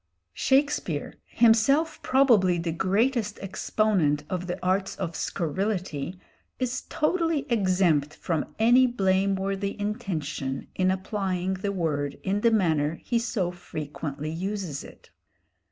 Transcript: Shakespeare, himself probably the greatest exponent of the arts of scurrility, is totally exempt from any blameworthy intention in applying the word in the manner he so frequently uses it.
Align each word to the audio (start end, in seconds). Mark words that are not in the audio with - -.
Shakespeare, 0.33 1.13
himself 1.27 2.01
probably 2.01 2.57
the 2.57 2.71
greatest 2.71 3.37
exponent 3.39 4.23
of 4.31 4.47
the 4.47 4.59
arts 4.65 4.95
of 4.95 5.15
scurrility, 5.15 6.19
is 6.57 6.81
totally 6.89 7.45
exempt 7.51 8.15
from 8.15 8.55
any 8.57 8.87
blameworthy 8.87 9.79
intention 9.79 10.69
in 10.73 10.89
applying 10.89 11.53
the 11.53 11.71
word 11.71 12.17
in 12.23 12.41
the 12.41 12.49
manner 12.49 12.95
he 13.03 13.19
so 13.19 13.51
frequently 13.51 14.31
uses 14.31 14.83
it. 14.83 15.11